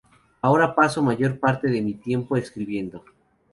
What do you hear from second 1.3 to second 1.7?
parte